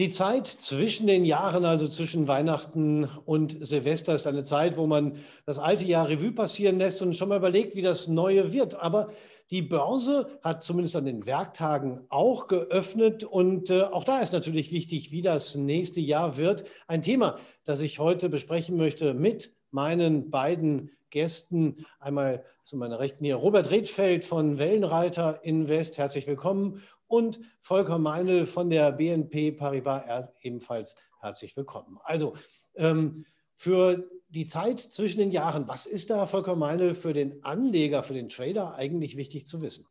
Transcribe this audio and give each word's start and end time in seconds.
Die 0.00 0.08
Zeit 0.08 0.46
zwischen 0.46 1.06
den 1.06 1.26
Jahren, 1.26 1.66
also 1.66 1.86
zwischen 1.86 2.26
Weihnachten 2.26 3.06
und 3.26 3.58
Silvester, 3.60 4.14
ist 4.14 4.26
eine 4.26 4.44
Zeit, 4.44 4.78
wo 4.78 4.86
man 4.86 5.18
das 5.44 5.58
alte 5.58 5.84
Jahr 5.84 6.08
Revue 6.08 6.32
passieren 6.32 6.78
lässt 6.78 7.02
und 7.02 7.14
schon 7.14 7.28
mal 7.28 7.36
überlegt, 7.36 7.76
wie 7.76 7.82
das 7.82 8.08
neue 8.08 8.50
wird. 8.50 8.76
Aber 8.76 9.10
die 9.50 9.60
Börse 9.60 10.38
hat 10.42 10.62
zumindest 10.62 10.96
an 10.96 11.04
den 11.04 11.26
Werktagen 11.26 12.00
auch 12.08 12.48
geöffnet 12.48 13.24
und 13.24 13.68
äh, 13.68 13.82
auch 13.82 14.04
da 14.04 14.20
ist 14.20 14.32
natürlich 14.32 14.72
wichtig, 14.72 15.12
wie 15.12 15.20
das 15.20 15.54
nächste 15.54 16.00
Jahr 16.00 16.38
wird. 16.38 16.64
Ein 16.86 17.02
Thema, 17.02 17.36
das 17.66 17.82
ich 17.82 17.98
heute 17.98 18.30
besprechen 18.30 18.78
möchte 18.78 19.12
mit 19.12 19.52
meinen 19.70 20.30
beiden 20.30 20.90
Gästen. 21.10 21.86
Einmal 21.98 22.44
zu 22.62 22.76
meiner 22.76 22.98
Rechten 22.98 23.24
hier 23.24 23.36
Robert 23.36 23.70
Redfeld 23.70 24.24
von 24.24 24.58
Wellenreiter 24.58 25.40
Invest. 25.44 25.98
Herzlich 25.98 26.26
willkommen 26.26 26.82
und 27.06 27.40
Volker 27.58 27.98
Meinl 27.98 28.46
von 28.46 28.70
der 28.70 28.92
BNP 28.92 29.52
Paribas 29.52 30.28
ebenfalls 30.42 30.94
herzlich 31.20 31.56
willkommen. 31.56 31.98
Also 32.04 32.34
ähm, 32.76 33.26
für 33.56 34.08
die 34.28 34.46
Zeit 34.46 34.80
zwischen 34.80 35.18
den 35.18 35.32
Jahren, 35.32 35.66
was 35.68 35.86
ist 35.86 36.10
da, 36.10 36.26
Volker 36.26 36.56
Meinl, 36.56 36.94
für 36.94 37.12
den 37.12 37.42
Anleger, 37.44 38.02
für 38.02 38.14
den 38.14 38.28
Trader 38.28 38.76
eigentlich 38.76 39.16
wichtig 39.16 39.46
zu 39.46 39.60
wissen? 39.60 39.86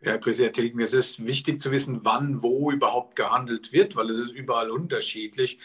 Ja, 0.00 0.18
Christian 0.18 0.52
Tilgen, 0.52 0.80
es 0.80 0.94
ist 0.94 1.24
wichtig 1.24 1.60
zu 1.60 1.70
wissen, 1.70 2.00
wann, 2.02 2.42
wo 2.42 2.72
überhaupt 2.72 3.14
gehandelt 3.14 3.72
wird, 3.72 3.94
weil 3.94 4.10
es 4.10 4.18
ist 4.18 4.32
überall 4.32 4.72
unterschiedlich. 4.72 5.60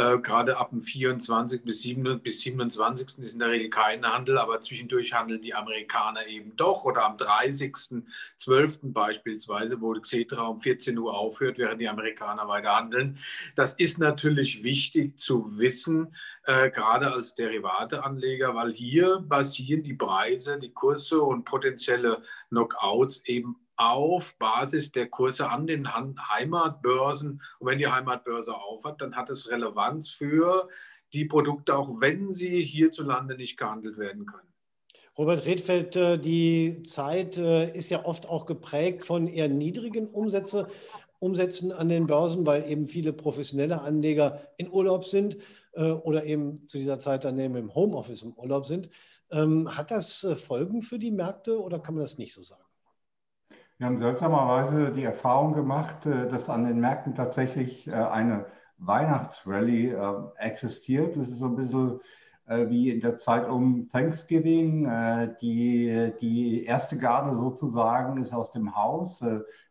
Äh, 0.00 0.18
gerade 0.18 0.56
ab 0.56 0.70
dem 0.70 0.82
24. 0.82 1.62
bis, 1.62 1.82
7, 1.82 2.22
bis 2.22 2.40
27. 2.40 3.18
ist 3.18 3.34
in 3.34 3.38
der 3.38 3.50
Regel 3.50 3.68
kein 3.68 4.06
Handel, 4.06 4.38
aber 4.38 4.62
zwischendurch 4.62 5.12
handeln 5.12 5.42
die 5.42 5.52
Amerikaner 5.52 6.26
eben 6.26 6.56
doch. 6.56 6.84
Oder 6.84 7.04
am 7.04 7.18
30.12. 7.18 8.94
beispielsweise, 8.94 9.78
wo 9.82 9.92
Xetra 9.92 10.44
um 10.44 10.62
14 10.62 10.96
Uhr 10.96 11.12
aufhört, 11.12 11.58
während 11.58 11.82
die 11.82 11.88
Amerikaner 11.90 12.48
weiter 12.48 12.76
handeln. 12.76 13.18
Das 13.56 13.74
ist 13.74 13.98
natürlich 13.98 14.64
wichtig 14.64 15.18
zu 15.18 15.58
wissen, 15.58 16.16
äh, 16.44 16.70
gerade 16.70 17.12
als 17.12 17.34
Derivateanleger, 17.34 18.54
weil 18.54 18.72
hier 18.72 19.20
basieren 19.20 19.82
die 19.82 19.92
Preise, 19.92 20.58
die 20.58 20.72
Kurse 20.72 21.20
und 21.20 21.44
potenzielle 21.44 22.22
Knockouts 22.48 23.22
eben 23.26 23.56
auf 23.80 24.36
Basis 24.36 24.92
der 24.92 25.08
Kurse 25.08 25.48
an 25.48 25.66
den 25.66 25.88
Heimatbörsen. 25.94 27.42
Und 27.58 27.66
wenn 27.66 27.78
die 27.78 27.88
Heimatbörse 27.88 28.54
aufhat, 28.54 29.00
dann 29.00 29.16
hat 29.16 29.30
es 29.30 29.48
Relevanz 29.48 29.89
für 30.10 30.68
die 31.12 31.24
Produkte, 31.24 31.76
auch 31.76 32.00
wenn 32.00 32.32
sie 32.32 32.62
hierzulande 32.62 33.36
nicht 33.36 33.56
gehandelt 33.56 33.98
werden 33.98 34.26
können. 34.26 34.50
Robert 35.18 35.44
Redfeld, 35.44 35.96
äh, 35.96 36.18
die 36.18 36.82
Zeit 36.84 37.36
äh, 37.36 37.70
ist 37.72 37.90
ja 37.90 38.04
oft 38.04 38.28
auch 38.28 38.46
geprägt 38.46 39.04
von 39.04 39.26
eher 39.26 39.48
niedrigen 39.48 40.06
Umsätze, 40.06 40.68
Umsätzen 41.18 41.72
an 41.72 41.90
den 41.90 42.06
Börsen, 42.06 42.46
weil 42.46 42.66
eben 42.70 42.86
viele 42.86 43.12
professionelle 43.12 43.82
Anleger 43.82 44.40
in 44.56 44.70
Urlaub 44.70 45.04
sind 45.04 45.36
äh, 45.74 45.90
oder 45.90 46.24
eben 46.24 46.66
zu 46.66 46.78
dieser 46.78 46.98
Zeit 46.98 47.26
dann 47.26 47.38
eben 47.38 47.56
im 47.56 47.74
Homeoffice 47.74 48.22
im 48.22 48.32
Urlaub 48.32 48.66
sind. 48.66 48.88
Ähm, 49.30 49.68
hat 49.76 49.90
das 49.90 50.26
Folgen 50.36 50.80
für 50.80 50.98
die 50.98 51.10
Märkte 51.10 51.60
oder 51.60 51.78
kann 51.78 51.94
man 51.94 52.04
das 52.04 52.16
nicht 52.16 52.32
so 52.32 52.40
sagen? 52.40 52.64
Wir 53.76 53.86
haben 53.86 53.98
seltsamerweise 53.98 54.92
die 54.92 55.04
Erfahrung 55.04 55.52
gemacht, 55.52 56.04
dass 56.04 56.48
an 56.48 56.64
den 56.64 56.80
Märkten 56.80 57.14
tatsächlich 57.14 57.90
eine 57.90 58.44
Weihnachtsrallye 58.80 59.90
äh, 59.90 60.14
existiert. 60.38 61.16
Das 61.16 61.28
ist 61.28 61.38
so 61.38 61.46
ein 61.46 61.56
bisschen 61.56 62.00
wie 62.68 62.90
in 62.90 63.00
der 63.00 63.16
Zeit 63.16 63.48
um 63.48 63.88
Thanksgiving. 63.92 64.90
Die, 65.40 66.12
die 66.20 66.64
erste 66.64 66.98
Garde 66.98 67.32
sozusagen 67.36 68.20
ist 68.20 68.32
aus 68.32 68.50
dem 68.50 68.74
Haus 68.74 69.22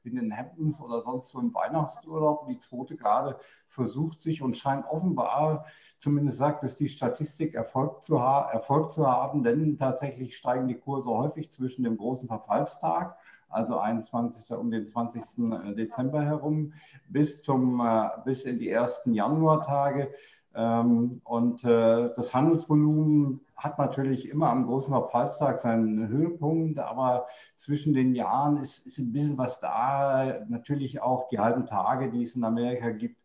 in 0.04 0.16
den 0.16 0.36
Hamptons 0.36 0.80
oder 0.80 1.02
sonst 1.02 1.36
wo 1.36 1.40
im 1.40 1.54
Weihnachtsurlaub. 1.54 2.48
Die 2.48 2.58
zweite 2.58 2.96
Garde 2.96 3.38
versucht 3.68 4.22
sich 4.22 4.42
und 4.42 4.58
scheint 4.58 4.86
offenbar, 4.88 5.66
zumindest 5.98 6.38
sagt 6.38 6.64
es 6.64 6.78
die 6.78 6.88
Statistik, 6.88 7.54
Erfolg 7.54 8.04
zu, 8.04 8.16
Erfolg 8.16 8.94
zu 8.94 9.06
haben, 9.06 9.44
denn 9.44 9.78
tatsächlich 9.78 10.38
steigen 10.38 10.70
die 10.70 10.80
Kurse 10.80 11.10
häufig 11.10 11.52
zwischen 11.52 11.84
dem 11.84 11.98
großen 11.98 12.28
Verfallstag 12.28 13.18
also 13.50 13.78
21. 13.78 14.52
um 14.52 14.72
den 14.72 14.86
20. 14.86 15.22
Äh, 15.22 15.76
Dezember 15.76 16.24
herum, 16.24 16.74
bis, 17.10 17.42
zum, 17.42 17.80
äh, 17.80 18.10
bis 18.26 18.44
in 18.44 18.60
die 18.60 18.70
ersten 18.70 19.14
Januartage. 19.14 20.10
Ähm, 20.56 21.22
und 21.24 21.64
äh, 21.64 22.10
das 22.16 22.34
Handelsvolumen 22.34 23.42
hat 23.56 23.78
natürlich 23.78 24.30
immer 24.30 24.50
am 24.50 24.66
großen 24.66 24.90
Verfallstag 24.90 25.60
seinen 25.60 26.08
Höhepunkt, 26.08 26.80
aber 26.80 27.28
zwischen 27.56 27.94
den 27.94 28.16
Jahren 28.16 28.58
ist, 28.58 28.86
ist 28.88 28.98
ein 28.98 29.12
bisschen 29.12 29.38
was 29.38 29.60
da. 29.60 30.40
Natürlich 30.48 31.02
auch 31.02 31.28
die 31.30 31.40
halben 31.40 31.66
Tage, 31.66 32.10
die 32.10 32.24
es 32.24 32.36
in 32.36 32.44
Amerika 32.44 32.90
gibt, 32.90 33.18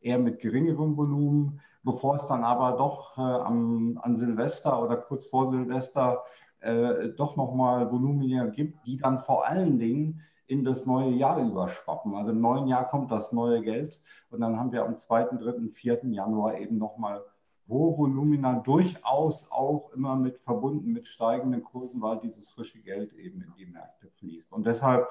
eher 0.00 0.18
mit 0.18 0.40
geringerem 0.40 0.96
Volumen, 0.96 1.60
bevor 1.84 2.16
es 2.16 2.26
dann 2.26 2.42
aber 2.42 2.76
doch 2.76 3.16
äh, 3.18 3.20
am, 3.20 3.98
an 4.02 4.16
Silvester 4.16 4.82
oder 4.82 4.96
kurz 4.96 5.26
vor 5.26 5.50
Silvester 5.50 6.24
äh, 6.62 7.10
doch 7.16 7.36
nochmal 7.36 7.90
Volumina 7.90 8.46
gibt, 8.46 8.86
die 8.86 8.96
dann 8.96 9.18
vor 9.18 9.46
allen 9.46 9.78
Dingen 9.78 10.22
in 10.46 10.64
das 10.64 10.86
neue 10.86 11.10
Jahr 11.10 11.38
überschwappen. 11.40 12.14
Also 12.14 12.32
im 12.32 12.40
neuen 12.40 12.66
Jahr 12.66 12.88
kommt 12.88 13.10
das 13.10 13.32
neue 13.32 13.62
Geld 13.62 14.00
und 14.30 14.40
dann 14.40 14.58
haben 14.58 14.72
wir 14.72 14.84
am 14.84 14.96
2., 14.96 15.24
3., 15.36 15.70
4. 15.72 16.00
Januar 16.10 16.58
eben 16.58 16.78
nochmal 16.78 17.22
hohe 17.68 17.96
Volumina, 17.96 18.60
durchaus 18.60 19.50
auch 19.50 19.90
immer 19.94 20.16
mit 20.16 20.38
verbunden 20.38 20.92
mit 20.92 21.06
steigenden 21.06 21.64
Kursen, 21.64 22.02
weil 22.02 22.18
dieses 22.18 22.50
frische 22.50 22.80
Geld 22.80 23.12
eben 23.14 23.40
in 23.40 23.54
die 23.56 23.66
Märkte 23.66 24.08
fließt. 24.08 24.52
Und 24.52 24.66
deshalb 24.66 25.08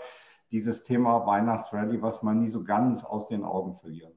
dieses 0.52 0.84
Thema 0.84 1.26
Weihnachtsrally, 1.26 2.02
was 2.02 2.22
man 2.24 2.40
nie 2.40 2.50
so 2.50 2.64
ganz 2.64 3.04
aus 3.04 3.28
den 3.28 3.44
Augen 3.44 3.74
verlieren. 3.74 4.14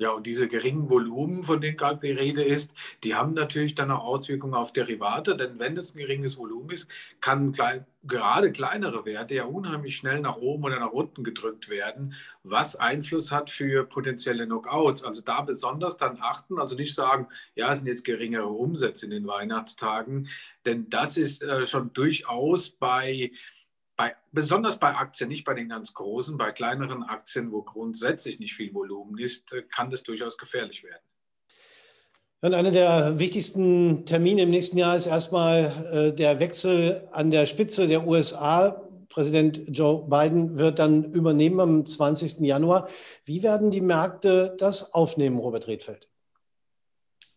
Ja, 0.00 0.12
und 0.12 0.26
diese 0.26 0.48
geringen 0.48 0.88
Volumen, 0.88 1.44
von 1.44 1.60
denen 1.60 1.76
gerade 1.76 2.00
die 2.00 2.10
Rede 2.10 2.42
ist, 2.42 2.72
die 3.04 3.14
haben 3.14 3.34
natürlich 3.34 3.74
dann 3.74 3.90
auch 3.90 4.02
Auswirkungen 4.02 4.54
auf 4.54 4.72
Derivate, 4.72 5.36
denn 5.36 5.58
wenn 5.58 5.76
es 5.76 5.94
ein 5.94 5.98
geringes 5.98 6.38
Volumen 6.38 6.70
ist, 6.70 6.88
kann 7.20 7.52
klein, 7.52 7.84
gerade 8.04 8.50
kleinere 8.50 9.04
Werte 9.04 9.34
ja 9.34 9.44
unheimlich 9.44 9.98
schnell 9.98 10.20
nach 10.20 10.38
oben 10.38 10.64
oder 10.64 10.80
nach 10.80 10.92
unten 10.92 11.22
gedrückt 11.22 11.68
werden, 11.68 12.14
was 12.44 12.76
Einfluss 12.76 13.30
hat 13.30 13.50
für 13.50 13.84
potenzielle 13.84 14.46
Knockouts. 14.46 15.04
Also 15.04 15.20
da 15.20 15.42
besonders 15.42 15.98
dann 15.98 16.16
achten, 16.18 16.58
also 16.58 16.76
nicht 16.76 16.94
sagen, 16.94 17.28
ja, 17.54 17.70
es 17.70 17.80
sind 17.80 17.88
jetzt 17.88 18.06
geringere 18.06 18.48
Umsätze 18.48 19.04
in 19.04 19.10
den 19.10 19.26
Weihnachtstagen, 19.26 20.28
denn 20.64 20.88
das 20.88 21.18
ist 21.18 21.42
äh, 21.42 21.66
schon 21.66 21.92
durchaus 21.92 22.70
bei 22.70 23.32
bei, 24.00 24.16
besonders 24.32 24.78
bei 24.78 24.94
Aktien, 24.94 25.28
nicht 25.28 25.44
bei 25.44 25.52
den 25.52 25.68
ganz 25.68 25.92
großen, 25.92 26.38
bei 26.38 26.52
kleineren 26.52 27.02
Aktien, 27.02 27.52
wo 27.52 27.60
grundsätzlich 27.60 28.38
nicht 28.38 28.54
viel 28.54 28.72
Volumen 28.72 29.18
ist, 29.18 29.52
äh, 29.52 29.60
kann 29.62 29.90
das 29.90 30.02
durchaus 30.02 30.38
gefährlich 30.38 30.82
werden. 30.82 31.02
Und 32.40 32.54
einer 32.54 32.70
der 32.70 33.18
wichtigsten 33.18 34.06
Termine 34.06 34.42
im 34.42 34.50
nächsten 34.50 34.78
Jahr 34.78 34.96
ist 34.96 35.04
erstmal 35.04 35.66
äh, 35.92 36.12
der 36.14 36.40
Wechsel 36.40 37.06
an 37.12 37.30
der 37.30 37.44
Spitze 37.44 37.86
der 37.86 38.06
USA. 38.06 38.88
Präsident 39.10 39.60
Joe 39.68 40.08
Biden 40.08 40.58
wird 40.58 40.78
dann 40.78 41.12
übernehmen 41.12 41.60
am 41.60 41.84
20. 41.84 42.40
Januar. 42.40 42.88
Wie 43.26 43.42
werden 43.42 43.70
die 43.70 43.82
Märkte 43.82 44.54
das 44.56 44.94
aufnehmen, 44.94 45.38
Robert 45.38 45.68
Redfeld? 45.68 46.09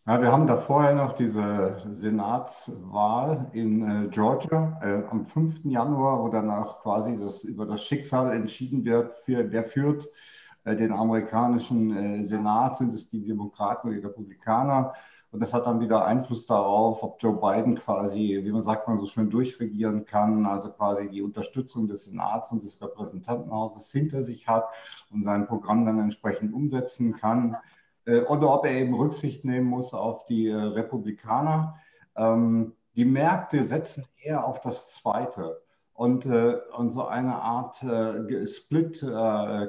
Ja, 0.05 0.21
wir 0.21 0.33
haben 0.33 0.47
da 0.47 0.57
vorher 0.57 0.93
noch 0.95 1.15
diese 1.15 1.81
Senatswahl 1.93 3.49
in 3.53 4.07
äh, 4.07 4.07
Georgia 4.09 4.77
äh, 4.81 5.01
am 5.09 5.25
5. 5.25 5.61
Januar, 5.63 6.21
wo 6.21 6.27
danach 6.27 6.81
quasi 6.81 7.17
das, 7.17 7.45
über 7.45 7.65
das 7.65 7.85
Schicksal 7.85 8.33
entschieden 8.33 8.83
wird, 8.83 9.17
für, 9.19 9.49
wer 9.53 9.63
führt 9.63 10.09
äh, 10.65 10.75
den 10.75 10.91
amerikanischen 10.91 11.95
äh, 11.95 12.25
Senat, 12.25 12.77
sind 12.77 12.93
es 12.93 13.09
die 13.09 13.23
Demokraten 13.23 13.87
oder 13.87 13.97
die 13.97 14.05
Republikaner. 14.05 14.93
Und 15.31 15.39
das 15.39 15.53
hat 15.53 15.65
dann 15.67 15.79
wieder 15.79 16.03
Einfluss 16.05 16.45
darauf, 16.47 17.01
ob 17.01 17.23
Joe 17.23 17.39
Biden 17.39 17.75
quasi, 17.75 18.41
wie 18.43 18.51
man 18.51 18.61
sagt, 18.61 18.89
man 18.89 18.99
so 18.99 19.05
schön 19.05 19.29
durchregieren 19.29 20.03
kann, 20.03 20.45
also 20.45 20.69
quasi 20.69 21.07
die 21.07 21.21
Unterstützung 21.21 21.87
des 21.87 22.03
Senats 22.03 22.51
und 22.51 22.61
des 22.61 22.81
Repräsentantenhauses 22.81 23.89
hinter 23.89 24.21
sich 24.21 24.49
hat 24.49 24.65
und 25.11 25.23
sein 25.23 25.47
Programm 25.47 25.85
dann 25.85 25.99
entsprechend 25.99 26.53
umsetzen 26.53 27.15
kann. 27.15 27.55
Äh, 28.05 28.21
oder 28.21 28.53
ob 28.53 28.65
er 28.65 28.73
eben 28.73 28.93
Rücksicht 28.93 29.45
nehmen 29.45 29.67
muss 29.67 29.93
auf 29.93 30.25
die 30.25 30.47
äh, 30.47 30.55
Republikaner. 30.55 31.75
Ähm, 32.15 32.73
die 32.95 33.05
Märkte 33.05 33.63
setzen 33.63 34.05
eher 34.21 34.45
auf 34.45 34.61
das 34.61 34.93
Zweite. 34.93 35.61
Und, 35.93 36.25
äh, 36.25 36.57
und 36.75 36.91
so 36.91 37.05
eine 37.05 37.35
Art 37.35 37.77
Split 38.47 39.05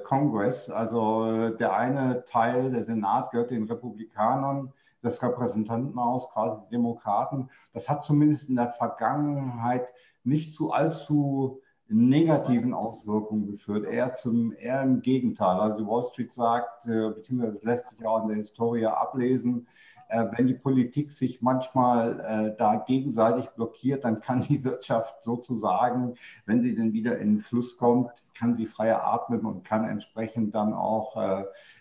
Congress, 0.04 0.70
also 0.70 1.50
der 1.50 1.76
eine 1.76 2.24
Teil, 2.24 2.70
der 2.70 2.84
Senat 2.84 3.30
gehört 3.30 3.50
den 3.50 3.64
Republikanern, 3.64 4.72
das 5.02 5.22
Repräsentantenhaus, 5.22 6.30
quasi 6.30 6.62
Demokraten. 6.70 7.50
Das 7.74 7.90
hat 7.90 8.04
zumindest 8.04 8.48
in 8.48 8.56
der 8.56 8.70
Vergangenheit 8.70 9.86
nicht 10.22 10.54
zu 10.54 10.72
allzu 10.72 11.60
negativen 11.94 12.74
Auswirkungen 12.74 13.46
geführt, 13.46 13.86
eher, 13.86 14.14
zum, 14.14 14.52
eher 14.58 14.82
im 14.82 15.00
Gegenteil. 15.02 15.60
Also 15.60 15.86
Wall 15.86 16.04
Street 16.04 16.32
sagt, 16.32 16.86
äh, 16.86 17.10
beziehungsweise 17.10 17.60
lässt 17.62 17.88
sich 17.90 18.04
auch 18.06 18.22
in 18.22 18.28
der 18.28 18.38
Historie 18.38 18.86
ablesen, 18.86 19.66
Äh, 20.08 20.26
wenn 20.36 20.46
die 20.46 20.54
Politik 20.54 21.12
sich 21.12 21.40
manchmal 21.40 22.20
äh, 22.20 22.56
da 22.58 22.76
gegenseitig 22.86 23.48
blockiert, 23.56 24.04
dann 24.04 24.20
kann 24.20 24.40
die 24.42 24.62
Wirtschaft 24.62 25.24
sozusagen, 25.24 26.14
wenn 26.46 26.62
sie 26.62 26.74
denn 26.74 26.92
wieder 26.92 27.18
in 27.18 27.36
den 27.36 27.40
Fluss 27.40 27.76
kommt, 27.78 28.10
kann 28.38 28.54
sie 28.54 28.66
freier 28.66 29.02
atmen 29.02 29.40
und 29.46 29.64
kann 29.64 29.88
entsprechend 29.88 30.54
dann 30.54 30.74
auch, 30.74 31.16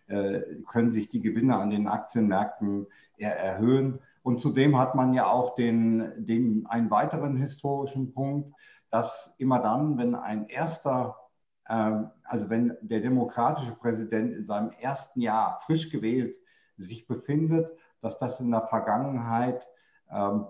äh, 0.07 0.42
können 0.71 0.92
sich 0.92 1.09
die 1.09 1.21
Gewinne 1.21 1.57
an 1.57 1.69
den 1.69 1.88
Aktienmärkten 1.88 2.88
erhöhen. 3.18 4.00
Und 4.21 4.39
zudem 4.39 4.77
hat 4.77 4.95
man 4.95 5.13
ja 5.13 5.27
auch 5.27 5.56
den, 5.56 6.04
den, 6.18 6.66
einen 6.68 6.89
weiteren 6.89 7.36
historischen 7.36 8.13
Punkt, 8.13 8.54
dass 8.94 9.34
immer 9.40 9.57
dann, 9.57 9.98
wenn 9.98 10.13
ein 10.13 10.48
erster, 10.48 11.18
also 11.66 12.50
wenn 12.51 12.78
der 12.81 13.00
demokratische 13.00 13.74
Präsident 13.74 14.34
in 14.34 14.45
seinem 14.45 14.69
ersten 14.80 15.19
Jahr 15.19 15.60
frisch 15.66 15.90
gewählt 15.90 16.36
sich 16.78 17.07
befindet, 17.07 17.68
dass 18.01 18.19
das 18.19 18.40
in 18.40 18.51
der 18.51 18.68
Vergangenheit 18.68 19.68
ähm, 20.12 20.45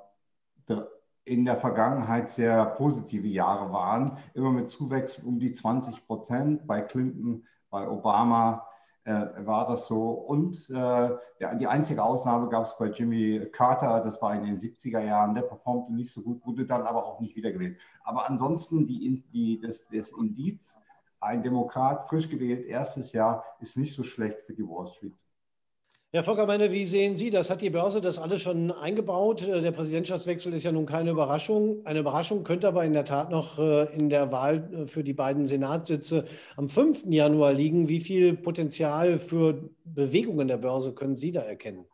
in 1.25 1.45
der 1.45 1.55
Vergangenheit 1.55 2.27
sehr 2.29 2.65
positive 2.65 3.27
Jahre 3.27 3.71
waren, 3.71 4.17
immer 4.33 4.51
mit 4.51 4.71
Zuwächsen 4.71 5.25
um 5.25 5.39
die 5.39 5.53
20 5.53 6.05
Prozent. 6.05 6.67
Bei 6.67 6.81
Clinton, 6.81 7.47
bei 7.69 7.87
Obama 7.87 8.67
war 9.11 9.67
das 9.67 9.87
so. 9.87 10.11
Und 10.11 10.69
äh, 10.69 10.73
ja, 10.73 11.55
die 11.55 11.67
einzige 11.67 12.03
Ausnahme 12.03 12.49
gab 12.49 12.65
es 12.65 12.77
bei 12.77 12.87
Jimmy 12.87 13.47
Carter, 13.51 14.01
das 14.01 14.21
war 14.21 14.35
in 14.35 14.45
den 14.45 14.57
70er 14.57 14.99
Jahren, 14.99 15.35
der 15.35 15.41
performte 15.41 15.93
nicht 15.93 16.13
so 16.13 16.21
gut, 16.21 16.45
wurde 16.45 16.65
dann 16.65 16.83
aber 16.83 17.05
auch 17.05 17.19
nicht 17.19 17.35
wiedergewählt. 17.35 17.77
Aber 18.03 18.29
ansonsten 18.29 18.85
die, 18.87 19.23
die, 19.33 19.59
das, 19.59 19.87
das 19.89 20.11
Indiz, 20.11 20.77
ein 21.19 21.43
Demokrat, 21.43 22.07
frisch 22.07 22.29
gewählt, 22.29 22.65
erstes 22.65 23.13
Jahr, 23.13 23.43
ist 23.59 23.77
nicht 23.77 23.95
so 23.95 24.03
schlecht 24.03 24.41
für 24.45 24.53
die 24.53 24.63
Wall 24.63 24.87
Street. 24.87 25.13
Herr 26.15 26.23
Volker, 26.23 26.45
meine, 26.45 26.71
wie 26.71 26.85
sehen 26.85 27.15
Sie 27.15 27.31
das? 27.31 27.49
Hat 27.49 27.63
die 27.63 27.71
Börse 27.71 27.99
das 27.99 28.19
alles 28.19 28.43
schon 28.43 28.69
eingebaut? 28.71 29.47
Äh, 29.47 29.63
der 29.63 29.71
Präsidentschaftswechsel 29.71 30.53
ist 30.53 30.63
ja 30.63 30.71
nun 30.71 30.85
keine 30.85 31.09
Überraschung. 31.09 31.83
Eine 31.87 32.01
Überraschung 32.01 32.43
könnte 32.43 32.67
aber 32.67 32.85
in 32.85 32.93
der 32.93 33.03
Tat 33.03 33.31
noch 33.31 33.57
äh, 33.57 33.85
in 33.95 34.11
der 34.11 34.31
Wahl 34.31 34.69
äh, 34.71 34.87
für 34.87 35.03
die 35.03 35.13
beiden 35.13 35.47
Senatssitze 35.47 36.27
am 36.55 36.69
5. 36.69 37.05
Januar 37.07 37.53
liegen. 37.53 37.89
Wie 37.89 37.99
viel 37.99 38.35
Potenzial 38.35 39.17
für 39.17 39.71
Bewegungen 39.85 40.47
der 40.47 40.57
Börse 40.57 40.93
können 40.93 41.15
Sie 41.15 41.31
da 41.31 41.41
erkennen? 41.41 41.87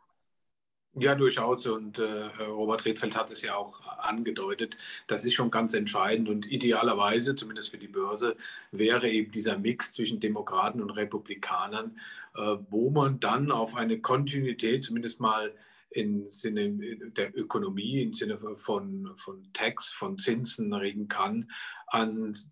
Ja, 0.94 1.14
durchaus. 1.14 1.66
Und 1.66 1.98
äh, 1.98 2.26
Robert 2.42 2.84
Redfeld 2.84 3.16
hat 3.16 3.30
es 3.30 3.40
ja 3.40 3.54
auch 3.54 3.80
angedeutet. 4.00 4.76
Das 5.06 5.24
ist 5.24 5.32
schon 5.32 5.50
ganz 5.50 5.72
entscheidend. 5.72 6.28
Und 6.28 6.44
idealerweise, 6.44 7.36
zumindest 7.36 7.70
für 7.70 7.78
die 7.78 7.88
Börse, 7.88 8.36
wäre 8.70 9.08
eben 9.08 9.30
dieser 9.32 9.56
Mix 9.56 9.94
zwischen 9.94 10.20
Demokraten 10.20 10.82
und 10.82 10.90
Republikanern 10.90 11.98
wo 12.34 12.90
man 12.90 13.20
dann 13.20 13.50
auf 13.50 13.74
eine 13.74 14.00
Kontinuität, 14.00 14.84
zumindest 14.84 15.20
mal 15.20 15.54
im 15.90 16.30
Sinne 16.30 16.70
der 17.16 17.36
Ökonomie, 17.36 18.02
im 18.02 18.12
Sinne 18.12 18.38
von, 18.56 19.12
von 19.16 19.52
Tax, 19.52 19.90
von 19.90 20.18
Zinsen 20.18 20.72
regen 20.72 21.08
kann. 21.08 21.50
Und 21.92 22.48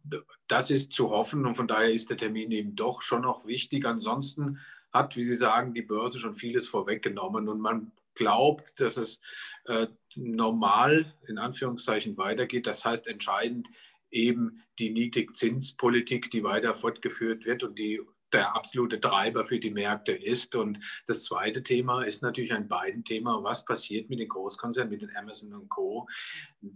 das 0.49 0.71
ist 0.71 0.93
zu 0.93 1.11
hoffen 1.11 1.47
und 1.47 1.55
von 1.55 1.69
daher 1.69 1.93
ist 1.93 2.11
der 2.11 2.17
Termin 2.17 2.51
eben 2.51 2.75
doch 2.75 3.01
schon 3.03 3.23
noch 3.23 3.47
wichtig. 3.47 3.87
Ansonsten 3.87 4.59
hat, 4.93 5.17
wie 5.17 5.23
Sie 5.23 5.37
sagen, 5.37 5.75
die 5.75 5.83
Börse 5.83 6.19
schon 6.19 6.35
vieles 6.35 6.67
vorweggenommen 6.67 7.49
und 7.49 7.61
man 7.61 7.93
glaubt, 8.15 8.81
dass 8.81 8.97
es 8.97 9.21
äh, 9.67 9.87
normal 10.17 11.15
in 11.29 11.39
Anführungszeichen 11.39 12.17
weitergeht. 12.17 12.67
Das 12.67 12.85
heißt 12.85 13.07
entscheidend 13.07 13.69
eben 14.11 14.63
die 14.81 14.91
Niedrigzinspolitik, 14.91 16.31
die 16.31 16.43
weiter 16.43 16.75
fortgeführt 16.75 17.45
wird 17.45 17.63
und 17.63 17.79
die 17.79 18.01
der 18.33 18.55
absolute 18.55 19.01
Treiber 19.01 19.45
für 19.45 19.59
die 19.59 19.71
Märkte 19.71 20.13
ist. 20.13 20.55
Und 20.55 20.81
das 21.07 21.25
zweite 21.25 21.63
Thema 21.63 22.03
ist 22.03 22.23
natürlich 22.23 22.53
ein 22.53 22.69
beiden 22.69 23.05
Thema. 23.05 23.43
Was 23.43 23.65
passiert 23.65 24.11
mit 24.11 24.21
den 24.21 24.29
Großkonzernen, 24.29 24.91
mit 24.91 25.03
den 25.03 25.17
Amazon 25.17 25.55
und 25.55 25.69
Co.? 25.69 26.09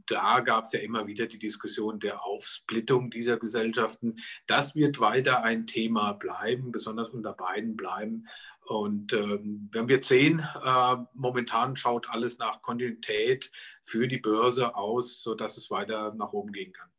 Da 0.07 0.41
gab 0.41 0.65
es 0.65 0.73
ja 0.73 0.81
immer 0.81 1.07
wieder 1.07 1.27
die 1.27 1.39
Diskussion 1.39 1.99
der 1.99 2.25
Aufsplittung 2.25 3.11
dieser 3.11 3.37
Gesellschaften. 3.37 4.17
Das 4.47 4.75
wird 4.75 5.01
weiter 5.01 5.43
ein 5.43 5.67
Thema 5.67 6.13
bleiben, 6.13 6.73
besonders 6.73 7.11
unter 7.11 7.33
beiden 7.33 7.77
bleiben. 7.77 8.27
Und 8.65 9.13
ähm, 9.13 9.69
wenn 9.73 9.89
wir 9.89 10.03
sehen, 10.03 10.47
äh, 10.65 10.97
momentan 11.15 11.77
schaut 11.77 12.09
alles 12.09 12.39
nach 12.39 12.63
Kontinuität 12.63 13.51
für 13.85 14.07
die 14.07 14.19
Börse 14.19 14.77
aus, 14.77 15.21
sodass 15.23 15.57
es 15.57 15.71
weiter 15.71 16.15
nach 16.15 16.33
oben 16.33 16.53
gehen 16.53 16.73
kann. 16.73 16.92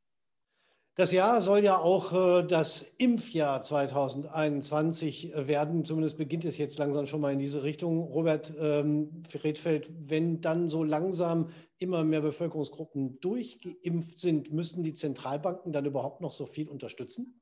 Das 0.96 1.12
Jahr 1.12 1.42
soll 1.42 1.64
ja 1.64 1.80
auch 1.80 2.14
äh, 2.14 2.44
das 2.44 2.84
Impfjahr 3.00 3.64
2021 3.64 5.34
äh, 5.34 5.48
werden. 5.48 5.86
Zumindest 5.86 6.20
beginnt 6.20 6.46
es 6.46 6.60
jetzt 6.60 6.78
langsam 6.78 7.08
schon 7.08 7.20
mal 7.20 7.34
in 7.34 7.40
diese 7.40 7.64
Richtung. 7.64 8.02
Robert 8.02 8.54
ähm, 8.60 9.24
Redfeld, 9.44 9.92
wenn 10.08 10.42
dann 10.42 10.70
so 10.70 10.84
langsam 10.84 11.48
immer 11.80 12.04
mehr 12.04 12.22
Bevölkerungsgruppen 12.22 13.20
durchgeimpft 13.22 14.20
sind, 14.20 14.54
müssten 14.54 14.84
die 14.84 14.94
Zentralbanken 14.94 15.74
dann 15.74 15.86
überhaupt 15.86 16.22
noch 16.22 16.32
so 16.32 16.46
viel 16.46 16.70
unterstützen? 16.70 17.42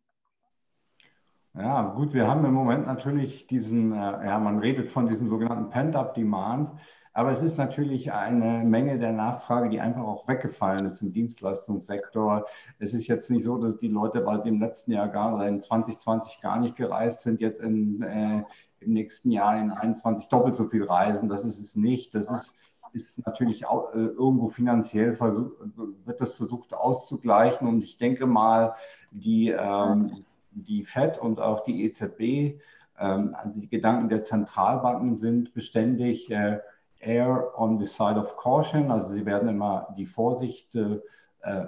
Ja, 1.53 1.93
gut, 1.93 2.13
wir 2.13 2.29
haben 2.29 2.45
im 2.45 2.53
Moment 2.53 2.87
natürlich 2.87 3.47
diesen, 3.47 3.91
äh, 3.91 3.95
ja, 3.97 4.39
man 4.39 4.59
redet 4.59 4.89
von 4.89 5.07
diesem 5.07 5.27
sogenannten 5.27 5.69
Pent-up-Demand. 5.69 6.79
Aber 7.13 7.31
es 7.31 7.41
ist 7.41 7.57
natürlich 7.57 8.13
eine 8.13 8.63
Menge 8.63 8.97
der 8.97 9.11
Nachfrage, 9.11 9.69
die 9.69 9.81
einfach 9.81 10.03
auch 10.03 10.27
weggefallen 10.27 10.85
ist 10.85 11.01
im 11.01 11.11
Dienstleistungssektor. 11.11 12.45
Es 12.79 12.93
ist 12.93 13.07
jetzt 13.07 13.29
nicht 13.29 13.43
so, 13.43 13.57
dass 13.57 13.77
die 13.77 13.89
Leute, 13.89 14.25
weil 14.25 14.41
sie 14.41 14.49
im 14.49 14.61
letzten 14.61 14.93
Jahr 14.93 15.09
gar 15.09 15.35
oder 15.35 15.47
in 15.47 15.61
2020 15.61 16.39
gar 16.39 16.59
nicht 16.59 16.77
gereist 16.77 17.21
sind, 17.21 17.41
jetzt 17.41 17.59
in, 17.59 18.01
äh, 18.01 18.43
im 18.79 18.93
nächsten 18.93 19.29
Jahr 19.29 19.55
in 19.59 19.67
2021 19.69 20.29
doppelt 20.29 20.55
so 20.55 20.69
viel 20.69 20.85
reisen. 20.85 21.27
Das 21.27 21.43
ist 21.43 21.59
es 21.59 21.75
nicht. 21.75 22.15
Das 22.15 22.29
ist, 22.31 22.55
ist 22.93 23.25
natürlich 23.25 23.65
auch, 23.65 23.93
äh, 23.93 23.97
irgendwo 23.97 24.47
finanziell 24.47 25.13
versuch, 25.13 25.51
wird 26.05 26.21
das 26.21 26.31
versucht 26.31 26.73
auszugleichen. 26.73 27.67
Und 27.67 27.83
ich 27.83 27.97
denke 27.97 28.25
mal, 28.25 28.75
die, 29.11 29.49
ähm, 29.49 30.23
die 30.51 30.85
FED 30.85 31.17
und 31.17 31.41
auch 31.41 31.65
die 31.65 31.83
EZB, 31.83 32.59
ähm, 32.97 33.35
also 33.35 33.59
die 33.59 33.69
Gedanken 33.69 34.07
der 34.07 34.23
Zentralbanken 34.23 35.17
sind 35.17 35.53
beständig, 35.53 36.31
äh, 36.31 36.59
err 37.01 37.59
on 37.59 37.79
the 37.79 37.85
side 37.85 38.17
of 38.17 38.37
caution. 38.37 38.91
Also 38.91 39.13
sie 39.13 39.25
werden 39.25 39.49
immer 39.49 39.93
die 39.97 40.05
Vorsicht 40.05 40.75
äh, 40.75 40.99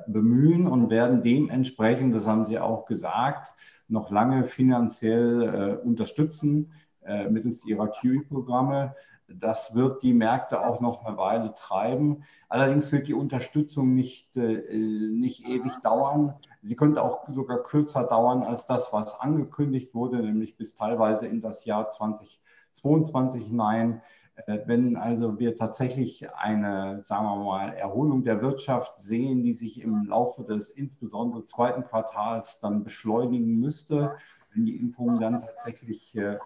bemühen 0.07 0.68
und 0.68 0.89
werden 0.89 1.24
dementsprechend, 1.24 2.13
das 2.15 2.27
haben 2.27 2.45
sie 2.45 2.59
auch 2.59 2.85
gesagt, 2.85 3.53
noch 3.88 4.12
lange 4.12 4.45
finanziell 4.45 5.80
äh, 5.81 5.88
unterstützen 5.88 6.71
äh, 7.06 7.30
mittels 7.30 7.65
ihrer 7.65 7.89
QE-Programme. 7.89 8.95
Das 9.27 9.74
wird 9.75 10.03
die 10.03 10.13
Märkte 10.13 10.65
auch 10.65 10.80
noch 10.80 11.06
eine 11.06 11.18
Weile 11.18 11.53
treiben. 11.56 12.24
Allerdings 12.50 12.91
wird 12.91 13.07
die 13.07 13.13
Unterstützung 13.13 13.94
nicht, 13.94 14.36
äh, 14.36 14.77
nicht 14.77 15.47
ewig 15.47 15.74
dauern. 15.77 16.36
Sie 16.62 16.75
könnte 16.75 17.01
auch 17.01 17.27
sogar 17.29 17.63
kürzer 17.63 18.03
dauern 18.03 18.44
als 18.44 18.65
das, 18.65 18.94
was 18.94 19.19
angekündigt 19.19 19.94
wurde, 19.94 20.18
nämlich 20.18 20.56
bis 20.56 20.75
teilweise 20.75 21.27
in 21.27 21.41
das 21.41 21.65
Jahr 21.65 21.89
2022 21.89 23.46
hinein. 23.46 24.01
Äh, 24.47 24.59
wenn 24.65 24.97
also 24.97 25.39
wir 25.39 25.57
tatsächlich 25.57 26.27
eine, 26.35 27.01
sagen 27.03 27.25
wir 27.25 27.43
mal, 27.43 27.73
Erholung 27.73 28.23
der 28.23 28.41
Wirtschaft 28.41 29.00
sehen, 29.00 29.43
die 29.43 29.53
sich 29.53 29.81
im 29.81 30.05
Laufe 30.07 30.43
des 30.43 30.69
insbesondere 30.69 31.45
zweiten 31.45 31.83
Quartals 31.83 32.59
dann 32.59 32.83
beschleunigen 32.83 33.59
müsste, 33.59 34.15
wenn 34.53 34.65
die 34.65 34.75
Impfungen 34.77 35.19
dann 35.19 35.41
tatsächlich 35.41 36.15
äh, 36.15 36.38